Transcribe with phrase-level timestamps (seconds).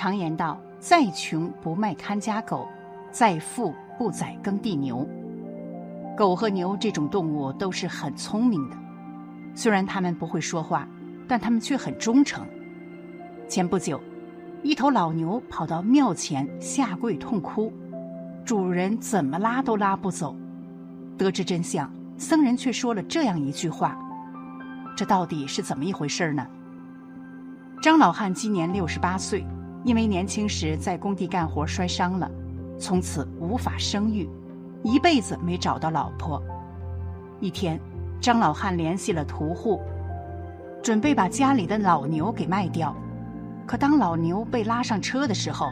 [0.00, 2.66] 常言道：“再穷不卖看家狗，
[3.10, 5.06] 再富不宰耕地牛。”
[6.16, 8.76] 狗和牛这种动物都是很聪明的，
[9.54, 10.88] 虽然它们不会说话，
[11.28, 12.46] 但它们却很忠诚。
[13.46, 14.00] 前不久，
[14.62, 17.70] 一头老牛跑到庙前下跪痛哭，
[18.42, 20.34] 主人怎么拉都拉不走。
[21.18, 23.98] 得知真相，僧人却说了这样一句话
[24.96, 26.46] ：“这到底是怎么一回事呢？”
[27.82, 29.44] 张老汉今年六十八岁。
[29.82, 32.30] 因为年轻时在工地干活摔伤了，
[32.78, 34.28] 从此无法生育，
[34.82, 36.42] 一辈子没找到老婆。
[37.40, 37.80] 一天，
[38.20, 39.80] 张老汉联系了屠户，
[40.82, 42.94] 准备把家里的老牛给卖掉。
[43.66, 45.70] 可当老牛被拉上车的时候，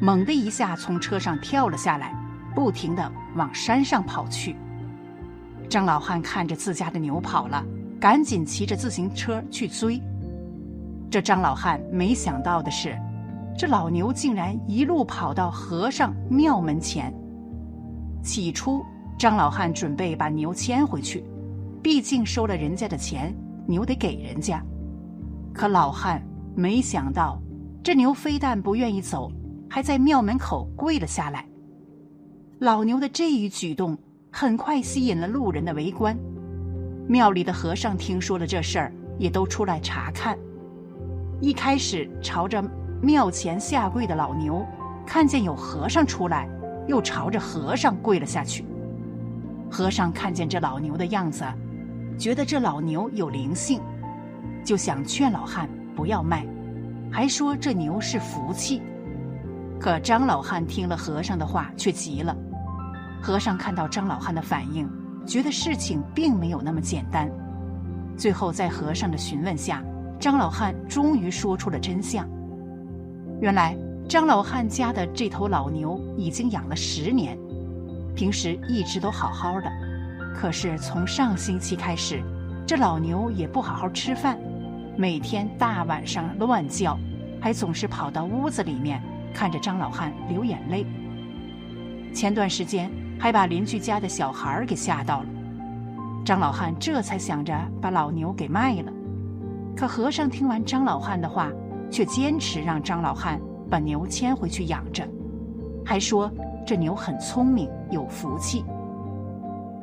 [0.00, 2.14] 猛地一下从车上跳了下来，
[2.54, 4.56] 不停地往山上跑去。
[5.68, 7.62] 张老汉看着自家的牛跑了，
[8.00, 10.00] 赶紧骑着自行车去追。
[11.10, 12.98] 这张老汉没想到的是。
[13.56, 17.12] 这老牛竟然一路跑到和尚庙门前。
[18.22, 18.84] 起初，
[19.18, 21.24] 张老汉准备把牛牵回去，
[21.82, 23.34] 毕竟收了人家的钱，
[23.66, 24.64] 牛得给人家。
[25.52, 26.22] 可老汉
[26.54, 27.40] 没想到，
[27.82, 29.30] 这牛非但不愿意走，
[29.68, 31.46] 还在庙门口跪了下来。
[32.60, 33.96] 老牛的这一举动
[34.30, 36.16] 很快吸引了路人的围观。
[37.08, 40.38] 庙里的和尚听说了这事儿，也都出来查看。
[41.40, 42.62] 一开始朝着。
[43.02, 44.64] 庙前下跪的老牛，
[45.06, 46.46] 看见有和尚出来，
[46.86, 48.64] 又朝着和尚跪了下去。
[49.70, 51.44] 和尚看见这老牛的样子，
[52.18, 53.80] 觉得这老牛有灵性，
[54.64, 55.66] 就想劝老汉
[55.96, 56.46] 不要卖，
[57.10, 58.82] 还说这牛是福气。
[59.80, 62.36] 可张老汉听了和尚的话，却急了。
[63.22, 64.86] 和尚看到张老汉的反应，
[65.24, 67.30] 觉得事情并没有那么简单。
[68.14, 69.82] 最后在和尚的询问下，
[70.18, 72.28] 张老汉终于说出了真相。
[73.40, 73.74] 原来
[74.06, 77.38] 张老汉家的这头老牛已经养了十年，
[78.14, 79.72] 平时一直都好好的。
[80.34, 82.22] 可是从上星期开始，
[82.66, 84.38] 这老牛也不好好吃饭，
[84.94, 86.98] 每天大晚上乱叫，
[87.40, 89.00] 还总是跑到屋子里面
[89.32, 90.84] 看着张老汉流眼泪。
[92.12, 95.26] 前段时间还把邻居家的小孩给吓到了。
[96.26, 98.92] 张老汉这才想着把老牛给卖了。
[99.74, 101.50] 可和尚听完张老汉的话。
[101.90, 105.06] 却坚持让张老汉把牛牵回去养着，
[105.84, 106.30] 还说
[106.66, 108.64] 这牛很聪明，有福气。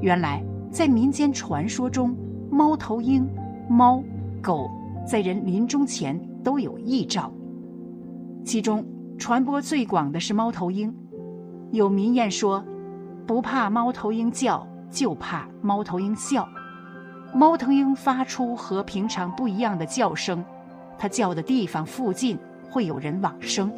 [0.00, 2.14] 原来在民间传说中，
[2.50, 3.28] 猫头鹰、
[3.68, 4.02] 猫、
[4.42, 4.70] 狗
[5.06, 7.32] 在人临终前都有异兆，
[8.44, 8.84] 其中
[9.16, 10.94] 传播最广的是猫头鹰。
[11.70, 12.62] 有民谚说
[13.26, 16.46] ：“不怕猫头鹰叫，就怕猫头鹰笑。”
[17.34, 20.44] 猫头鹰发出和平常不一样的叫声。
[20.98, 22.38] 它叫的地方附近
[22.70, 23.72] 会有人往生。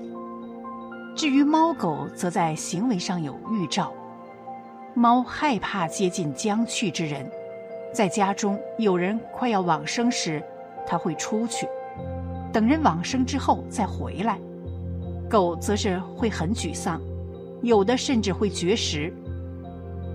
[1.15, 3.93] 至于猫狗，则在行为上有预兆。
[4.94, 7.31] 猫害怕接近将去之人，
[7.93, 10.43] 在家中有人快要往生时，
[10.87, 11.66] 它会出去，
[12.53, 14.38] 等人往生之后再回来。
[15.28, 17.00] 狗则是会很沮丧，
[17.62, 19.12] 有的甚至会绝食。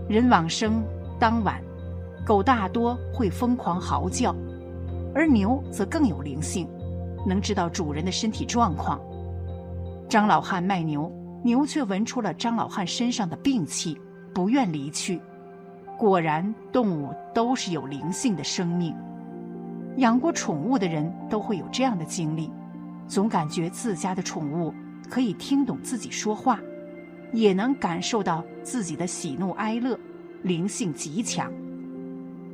[0.07, 0.84] 人往生
[1.19, 1.61] 当晚，
[2.25, 4.35] 狗大多会疯狂嚎叫，
[5.13, 6.67] 而牛则更有灵性。
[7.26, 9.00] 能知道主人的身体状况。
[10.09, 11.12] 张老汉卖牛，
[11.44, 14.00] 牛却闻出了张老汉身上的病气，
[14.34, 15.22] 不愿离去。
[15.98, 18.96] 果然，动物都是有灵性的生命。
[19.97, 22.50] 养过宠物的人都会有这样的经历，
[23.08, 24.74] 总感觉自家的宠物
[25.09, 26.59] 可以听懂自己说话，
[27.34, 30.00] 也能感受到自己的喜怒哀乐，
[30.44, 31.52] 灵性极强。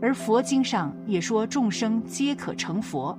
[0.02, 3.18] 而佛经上也说，众生皆可成佛。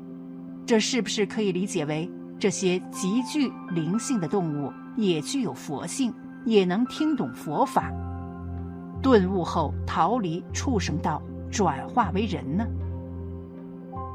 [0.68, 2.06] 这是不是可以理解为，
[2.38, 6.12] 这些极具灵性的动物也具有佛性，
[6.44, 7.90] 也能听懂佛法，
[9.00, 12.66] 顿悟后逃离畜生道，转化为人呢？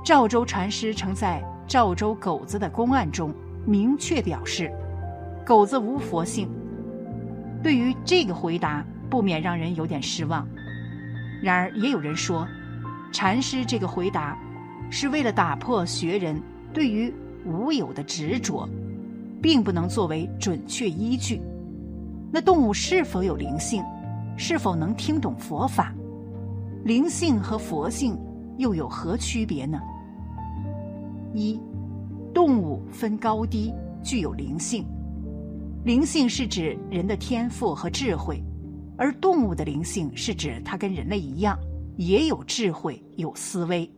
[0.05, 3.33] 赵州禅师曾在赵州狗子的公案中
[3.65, 4.71] 明确表示，
[5.43, 6.47] 狗子无佛性。
[7.63, 10.47] 对于这个回答，不免让人有点失望。
[11.41, 12.47] 然而，也有人说，
[13.11, 14.37] 禅师这个回答，
[14.95, 16.39] 是为了打破学人
[16.71, 17.11] 对于
[17.47, 18.69] 无有的执着，
[19.41, 21.41] 并不能作为准确依据。
[22.31, 23.83] 那动物是否有灵性？
[24.37, 25.91] 是否能听懂佛法？
[26.83, 28.15] 灵性和佛性
[28.59, 29.81] 又有何区别呢？
[31.33, 31.59] 一，
[32.31, 33.73] 动物分高低，
[34.03, 34.85] 具有灵性。
[35.83, 38.39] 灵性是指人的天赋和智慧，
[38.95, 41.57] 而动物的灵性是指它跟人类一样。
[41.97, 43.91] 也有智慧，有思维。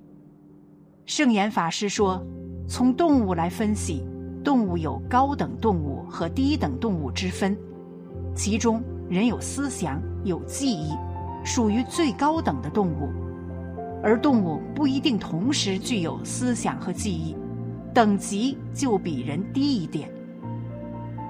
[1.06, 2.20] 圣严法师说
[2.68, 4.04] ：“从动物来分析，
[4.44, 7.56] 动物有高等动物和低等动物之分。
[8.34, 10.94] 其中，人有思想，有记忆，
[11.44, 13.08] 属于最高等的动物；
[14.02, 17.36] 而动物不一定同时具有思想和记忆，
[17.94, 20.10] 等级就比人低一点。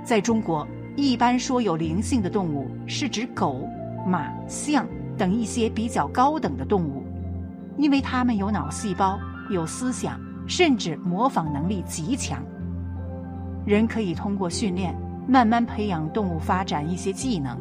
[0.06, 3.68] 在中国，一般说有灵性的动物，是指狗、
[4.07, 4.88] 马、象。”
[5.18, 7.01] 等一些比较高等的动物，
[7.77, 9.18] 因为它们有脑细胞、
[9.50, 12.44] 有思想，甚至模仿能力极强。
[13.65, 14.95] 人可以通过训练，
[15.27, 17.57] 慢慢培养动物发展一些技能，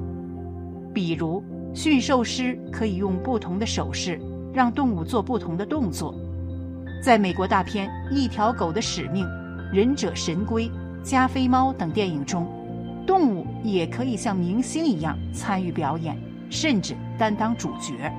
[0.92, 1.42] 比如
[1.74, 4.20] 驯兽师可以用不同的手势
[4.52, 6.14] 让动物做不同的动作。
[7.02, 9.26] 在美国大片《一条狗的使命》
[9.72, 10.68] 《忍者神龟》
[11.02, 12.46] 《加菲猫》等电影中，
[13.06, 16.16] 动物也可以像明星一样参与表演。
[16.50, 18.12] 甚至担当主角。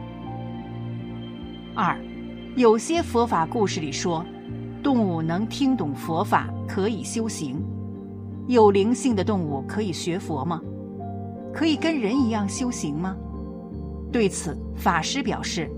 [1.74, 1.98] 二，
[2.56, 4.26] 有些佛法故事里说，
[4.82, 7.62] 动物能听懂佛法，可以修行。
[8.48, 10.62] 有灵性的动物可以学佛吗？
[11.54, 13.18] 可以跟人一样修行吗？
[14.10, 15.70] 对此，法师表示，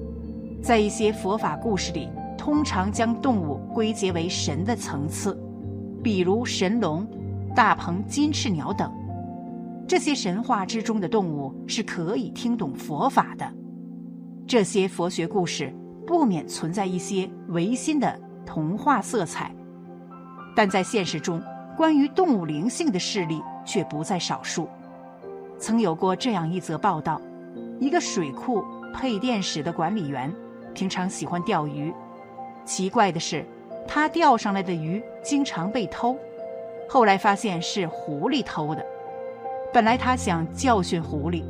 [0.61, 2.07] 在一些佛法故事里，
[2.37, 5.35] 通常将动物归结为神的层次，
[6.03, 7.07] 比如神龙、
[7.55, 8.93] 大鹏、金翅鸟等。
[9.87, 13.51] 这些神话之中的动物是可以听懂佛法的，
[14.45, 15.73] 这些佛学故事
[16.07, 19.53] 不免存在一些违心的童话色彩，
[20.55, 21.43] 但在现实中，
[21.75, 24.69] 关于动物灵性的事例却不在少数。
[25.59, 27.21] 曾有过这样一则报道：
[27.77, 28.63] 一个水库
[28.93, 30.33] 配电室的管理员
[30.73, 31.93] 平常喜欢钓鱼，
[32.63, 33.45] 奇怪的是，
[33.85, 36.15] 他钓上来的鱼经常被偷，
[36.87, 38.85] 后来发现是狐狸偷的。
[39.73, 41.43] 本来他想教训狐狸，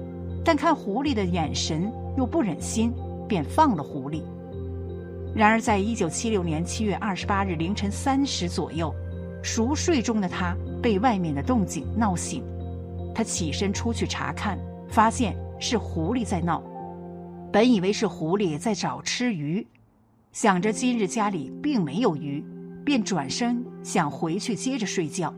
[0.44, 2.92] 但看狐狸的眼神又不忍心，
[3.28, 4.24] 便放了狐狸。
[5.38, 8.92] 然而，在一九七六年七月二十八日凌晨三时左右，
[9.44, 12.44] 熟睡中的他被外面的动静闹醒。
[13.14, 14.58] 他起身出去查看，
[14.90, 16.64] 发现是狐狸在闹。
[17.54, 19.64] 本以为是狐狸在找吃鱼，
[20.32, 22.44] 想着今日家里并没有鱼，
[22.84, 25.32] 便转身想回去接着睡觉。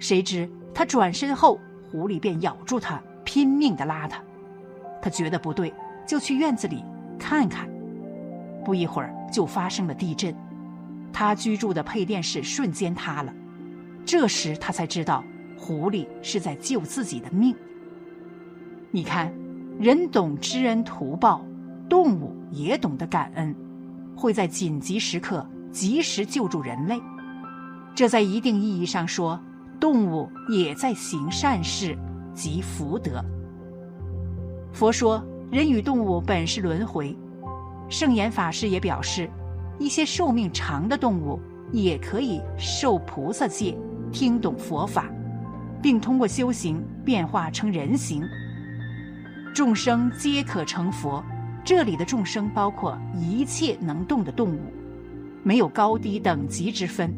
[0.00, 1.60] 谁知他转身后。
[1.88, 4.20] 狐狸便咬住他，拼命的拉他。
[5.00, 5.72] 他觉得不对，
[6.04, 6.82] 就去院子里
[7.16, 7.68] 看看。
[8.64, 10.34] 不一会儿，就发生了地震，
[11.12, 13.32] 他居住的配电室瞬间塌了。
[14.04, 15.22] 这时他才知道，
[15.56, 17.54] 狐狸是在救自己的命。
[18.90, 19.32] 你看，
[19.78, 21.44] 人懂知恩图报，
[21.88, 23.54] 动物也懂得感恩，
[24.16, 27.00] 会在紧急时刻及时救助人类。
[27.94, 29.38] 这在一定意义上说。
[29.80, 31.98] 动物也在行善事，
[32.32, 33.22] 积福德。
[34.72, 37.14] 佛说，人与动物本是轮回。
[37.88, 39.28] 圣严法师也表示，
[39.78, 41.38] 一些寿命长的动物
[41.72, 43.76] 也可以受菩萨戒，
[44.12, 45.10] 听懂佛法，
[45.82, 48.22] 并通过修行变化成人形。
[49.54, 51.22] 众生皆可成佛，
[51.64, 54.60] 这里的众生包括一切能动的动物，
[55.42, 57.12] 没有高低等级之分。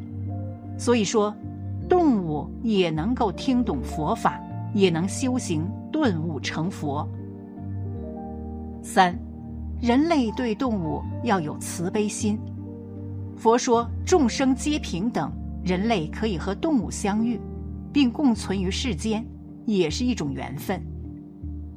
[0.79, 1.35] 所以说。
[1.89, 4.41] 动物也能够听懂佛法，
[4.75, 7.09] 也能修行顿悟成佛。
[8.83, 9.17] 三，
[9.81, 12.39] 人类对动物要有慈悲心。
[13.37, 15.31] 佛说众生皆平等，
[15.65, 17.41] 人类可以和动物相遇，
[17.93, 19.25] 并共存于世间，
[19.67, 20.83] 也是一种缘分。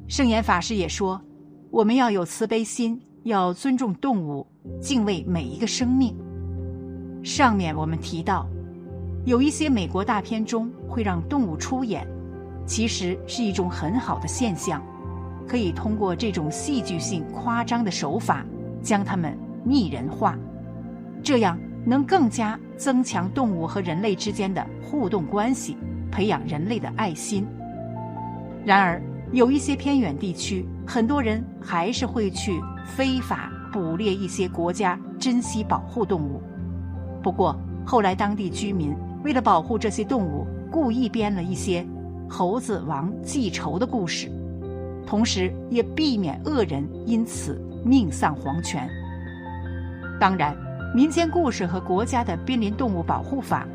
[0.07, 1.21] 圣严法师也说，
[1.69, 4.47] 我们要有慈悲心，要尊重动物，
[4.81, 6.15] 敬畏每一个生命。
[7.23, 8.47] 上面我们提到。
[9.25, 12.07] 有一些美国大片中会让动物出演，
[12.65, 14.81] 其实是一种很好的现象，
[15.49, 18.45] 可以通过这种戏剧性夸张的手法
[18.83, 20.37] 将它们拟人化，
[21.23, 25.75] 这样能更加增强动物和人类之间的互动关系，
[26.11, 27.45] 培养人类的爱心。
[28.63, 29.01] 然而，
[29.31, 36.39] 有一些偏远地区，很多人还是会去非法捕猎一些国家珍稀保护动物。
[37.23, 38.93] 不过，后来当地居民。
[39.21, 41.85] 为了保护这些动物，故意编了一些
[42.29, 44.31] 猴子王记仇的故事，
[45.09, 48.87] 同时也避免恶人因此命丧黄泉。
[50.19, 50.55] 当然，
[50.93, 53.67] 民间故事和国家的濒临动物保护法，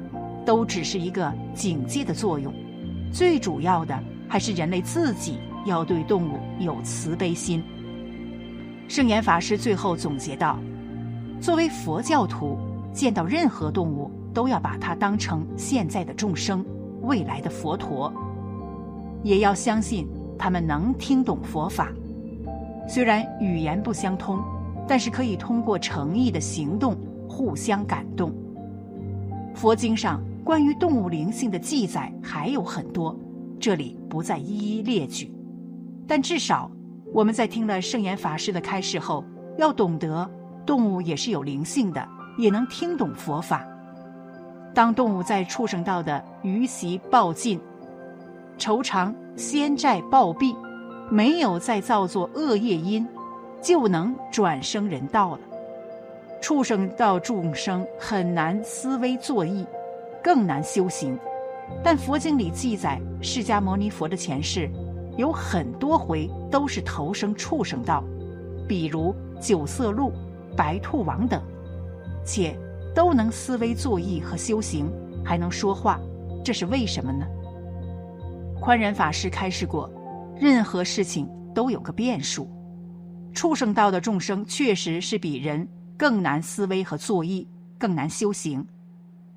[0.47, 2.55] 都只是一个警戒的作用。
[3.13, 3.99] 最主要的
[4.29, 7.61] 还是人类自己要对动物有慈悲心。
[8.87, 10.57] 圣严法师最后总结道
[11.43, 12.57] ：“作为佛教徒，
[12.93, 16.65] 见到任何动物，都要把它当成现在的众生，
[17.03, 18.13] 未来的佛陀，
[19.25, 20.07] 也要相信
[20.45, 21.89] 他们能听懂佛法。
[22.87, 24.45] 虽然语言不相通，
[24.87, 26.95] 但是可以通过诚意的行动
[27.27, 28.31] 互相感动。
[29.55, 33.19] 佛经上关于动物灵性的记载还有很多，
[33.59, 35.33] 这里不再一一列举，
[36.07, 36.71] 但至少。”
[37.11, 39.25] 我们在听了圣严法师的开示后，
[39.57, 40.31] 要懂得
[40.67, 43.67] 动物也是有灵性的，也能听懂佛法。
[44.75, 47.59] 当动物在畜生道的余习报尽、
[48.59, 50.55] 愁肠仙债暴毙，
[51.11, 53.07] 没有再造作恶业因，
[53.61, 55.41] 就能转生人道了。
[56.41, 59.67] 畜生道众生很难思维作意，
[60.23, 61.19] 更难修行。
[61.83, 64.71] 但佛经里记载，释迦牟尼佛的前世。
[65.17, 68.03] 有很多回都是投生畜生道，
[68.69, 70.13] 比如九色鹿、
[70.57, 71.41] 白兔王等，
[72.25, 72.57] 且
[72.95, 74.91] 都能思维作意和修行，
[75.25, 76.01] 还能说话，
[76.45, 77.25] 这是为什么呢？
[78.65, 79.93] 宽仁法师开示过，
[80.41, 82.49] 任何事情都有个变数，
[83.35, 85.69] 畜生道的众生确实是比人
[85.99, 87.47] 更难思维和作意，
[87.79, 88.67] 更难修行，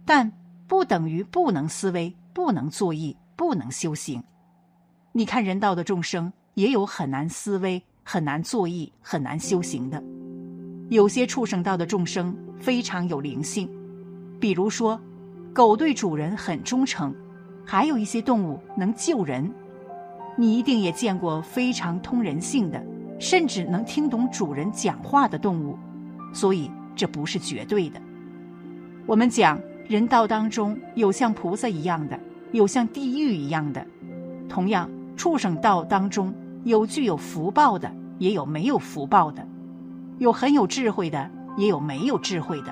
[0.05, 0.31] 但
[0.65, 4.24] 不等于不能思维、不能作意、不能修行。
[5.12, 10.01] 你看，人道的众生也有很难思维、很难作意、很难修行的。
[10.88, 13.69] 有些畜生道的众生非常有灵性，
[14.39, 14.98] 比如说，
[15.53, 17.12] 狗对主人很忠诚；
[17.69, 19.51] 还有一些动物能救人。
[20.38, 22.81] 你一定也见过非常通人性的，
[23.19, 25.77] 甚至能听懂主人讲话的动物。
[26.33, 28.00] 所以这不是绝对的。
[29.05, 32.17] 我们讲人道当中有像菩萨一样的，
[32.53, 33.86] 有像地狱一样的，
[34.47, 34.89] 同样。
[35.17, 36.31] 畜生道当中
[36.63, 39.41] 有具有福报的，也有没有福报的；
[40.19, 42.71] 有很有智慧的，也有没有智慧的。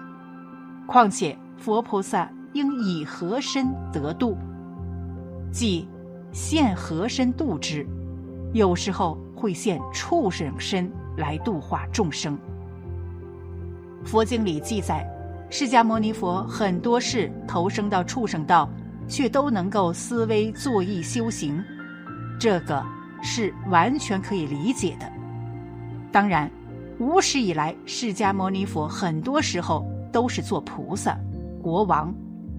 [0.85, 4.37] 况且佛菩萨应以何身得度？
[5.55, 5.87] 即
[6.33, 7.87] 现和身度之？
[8.51, 12.37] 有时候会现畜生身来度化众生。
[14.03, 15.09] 佛经里记载，
[15.49, 18.69] 释迦牟尼佛很多世投生到畜生道，
[19.07, 21.63] 却都能够思维作意修行。
[22.37, 22.83] 这个
[23.23, 25.09] 是完全可以理解的。
[26.11, 26.51] 当然，
[26.99, 31.17] 无始以来，释迦牟尼佛很多时候都是做菩萨、
[31.63, 32.13] 国王、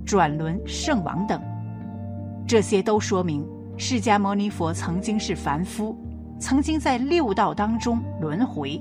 [0.07, 1.39] 转轮圣王等，
[2.47, 5.97] 这些都说明释迦牟尼佛曾经是凡夫，
[6.39, 8.81] 曾经在六道当中轮回。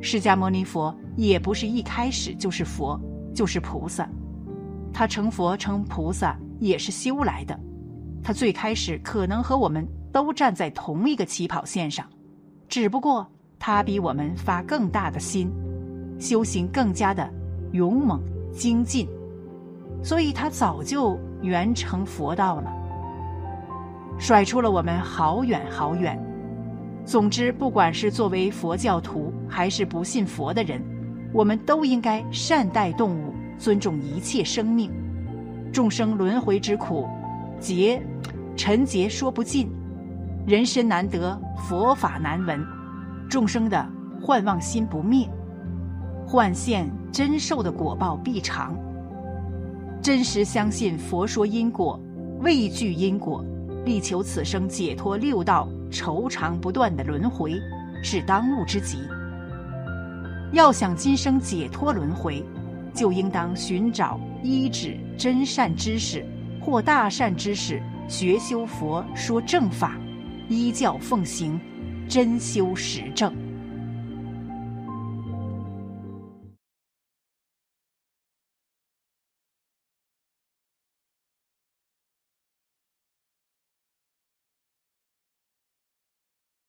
[0.00, 3.00] 释迦牟尼佛也不是一开始就是佛，
[3.34, 4.08] 就是菩萨，
[4.92, 7.58] 他成佛成菩萨也是修来的。
[8.22, 9.86] 他最开始可能和我们。
[10.14, 12.06] 都站在同一个起跑线上，
[12.68, 15.50] 只不过他比我们发更大的心，
[16.20, 17.28] 修行更加的
[17.72, 18.22] 勇猛
[18.52, 19.08] 精进，
[20.04, 22.70] 所以他早就圆成佛道了，
[24.18, 26.22] 甩出了我们好远好远。
[27.06, 30.78] 总之，不管是作为佛教徒还是不信佛的人，
[31.32, 34.90] 我们都应该善待动物，尊重一切生命。
[35.72, 37.08] 众生轮回之苦，
[37.58, 38.00] 劫
[38.56, 39.72] 尘劫说不尽。
[40.46, 42.62] 人身难得，佛法难闻，
[43.30, 43.88] 众生的
[44.20, 45.26] 幻妄心不灭，
[46.26, 48.76] 幻现真受的果报必长。
[50.04, 51.98] 真实相信佛说因果，
[52.40, 53.42] 畏惧因果，
[53.86, 57.54] 力求此生解脱六道愁长不断的轮回，
[58.02, 58.98] 是当务之急。
[60.52, 62.44] 要想今生解脱轮回，
[62.92, 66.22] 就应当寻找依止真善知识
[66.60, 69.98] 或大善知识，学修佛说正法。
[70.50, 71.58] 依教奉行，
[72.10, 73.34] 真修实证。